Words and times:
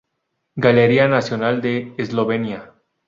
Galería 0.55 1.07
Nacional 1.07 1.61
de 1.61 1.93
Eslovenia 1.99 2.73